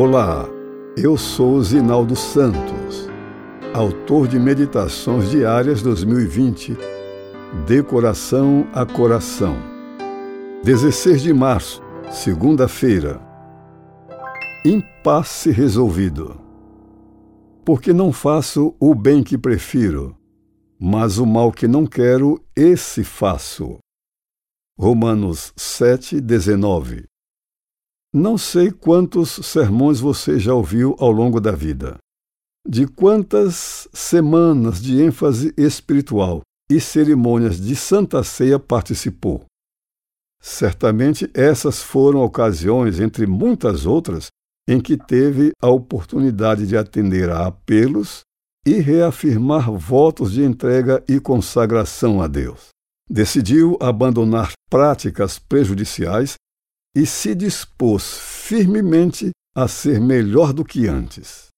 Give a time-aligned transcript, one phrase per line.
[0.00, 0.48] Olá,
[0.96, 3.08] eu sou Zinaldo Santos,
[3.74, 6.76] autor de Meditações Diárias 2020,
[7.66, 9.56] De Coração a Coração.
[10.62, 11.82] 16 de março,
[12.12, 13.20] segunda-feira.
[14.64, 16.40] Impasse resolvido.
[17.64, 20.16] Porque não faço o bem que prefiro,
[20.78, 23.78] mas o mal que não quero, esse faço.
[24.78, 27.04] Romanos 7, 19.
[28.12, 31.98] Não sei quantos sermões você já ouviu ao longo da vida.
[32.66, 36.40] De quantas semanas de ênfase espiritual
[36.70, 39.44] e cerimônias de Santa Ceia participou.
[40.40, 44.28] Certamente essas foram ocasiões, entre muitas outras,
[44.66, 48.20] em que teve a oportunidade de atender a apelos
[48.66, 52.68] e reafirmar votos de entrega e consagração a Deus.
[53.10, 56.34] Decidiu abandonar práticas prejudiciais
[56.94, 61.48] e se dispôs firmemente a ser melhor do que antes.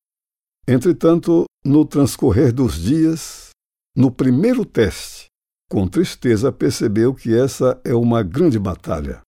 [0.67, 3.51] Entretanto, no transcorrer dos dias,
[3.97, 5.27] no primeiro teste,
[5.69, 9.20] com tristeza percebeu que essa é uma grande batalha.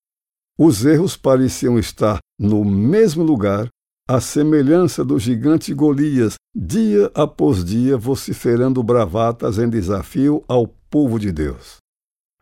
[0.58, 3.68] Os erros pareciam estar no mesmo lugar,
[4.08, 11.32] à semelhança do gigante Golias, dia após dia vociferando bravatas em desafio ao povo de
[11.32, 11.76] Deus.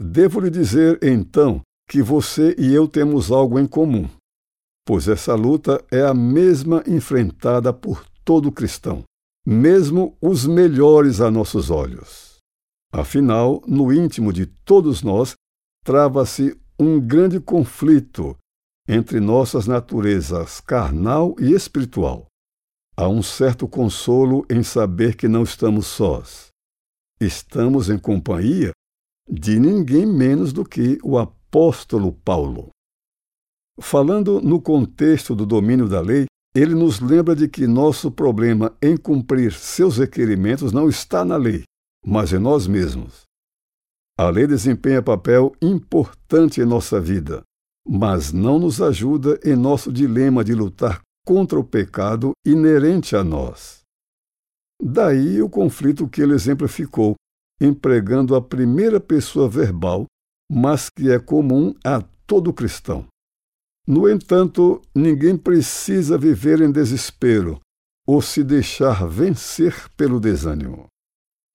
[0.01, 4.09] Devo lhe dizer, então, que você e eu temos algo em comum,
[4.87, 9.03] pois essa luta é a mesma enfrentada por todo cristão,
[9.45, 12.37] mesmo os melhores a nossos olhos.
[12.93, 15.35] Afinal, no íntimo de todos nós,
[15.85, 18.37] trava-se um grande conflito
[18.89, 22.27] entre nossas naturezas carnal e espiritual.
[22.97, 26.51] Há um certo consolo em saber que não estamos sós.
[27.21, 28.71] Estamos em companhia
[29.29, 32.69] de ninguém menos do que o apóstolo apóstolo Paulo.
[33.81, 38.97] Falando no contexto do domínio da lei, ele nos lembra de que nosso problema em
[38.97, 41.65] cumprir seus requerimentos não está na lei,
[42.07, 43.23] mas em nós mesmos.
[44.17, 47.43] A lei desempenha papel importante em nossa vida,
[47.89, 53.81] mas não nos ajuda em nosso dilema de lutar contra o pecado inerente a nós.
[54.81, 57.17] Daí o conflito que ele exemplificou,
[57.61, 60.07] empregando a primeira pessoa verbal
[60.51, 63.07] mas que é comum a todo cristão.
[63.87, 67.61] No entanto, ninguém precisa viver em desespero
[68.05, 70.87] ou se deixar vencer pelo desânimo.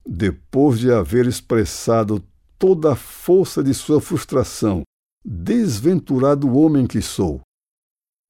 [0.07, 2.23] Depois de haver expressado
[2.57, 4.83] toda a força de sua frustração,
[5.25, 7.41] desventurado homem que sou,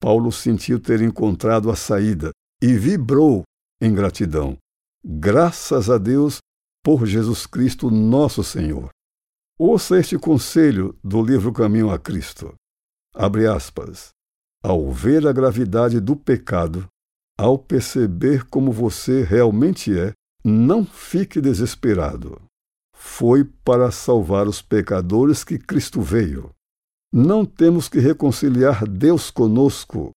[0.00, 3.44] Paulo sentiu ter encontrado a saída e vibrou
[3.80, 4.56] em gratidão.
[5.04, 6.38] Graças a Deus
[6.82, 8.90] por Jesus Cristo, nosso Senhor.
[9.58, 12.52] Ouça este conselho do livro Caminho a Cristo.
[13.14, 14.10] Abre aspas.
[14.62, 16.86] Ao ver a gravidade do pecado,
[17.38, 20.12] ao perceber como você realmente é,
[20.44, 22.38] não fique desesperado.
[22.94, 26.50] Foi para salvar os pecadores que Cristo veio.
[27.10, 30.10] Não temos que reconciliar Deus conosco,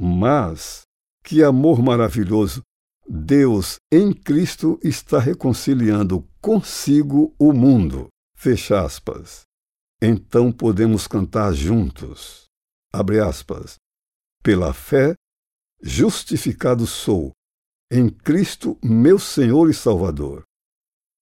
[0.00, 0.82] mas
[1.24, 2.62] que amor maravilhoso!
[3.08, 8.08] Deus em Cristo está reconciliando consigo o mundo.
[8.44, 9.46] Fecha aspas.
[10.02, 12.44] Então podemos cantar juntos.
[12.92, 13.76] Abre aspas.
[14.42, 15.14] Pela fé,
[15.82, 17.32] justificado sou,
[17.90, 20.42] em Cristo, meu Senhor e Salvador.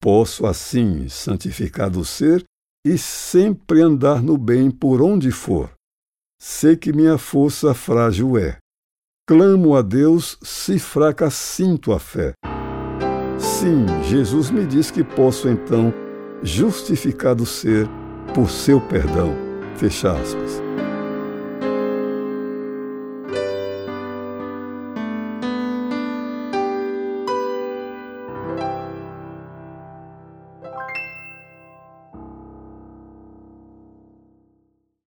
[0.01, 2.43] Posso assim santificado ser
[2.85, 5.73] e sempre andar no bem por onde for.
[6.41, 8.59] Sei que minha força frágil é.
[9.29, 12.33] Clamo a Deus se fraca sinto a fé.
[13.39, 15.95] Sim, Jesus me diz que posso então
[16.43, 17.89] justificado ser
[18.35, 19.35] por seu perdão.
[19.77, 20.63] Fecha aspas.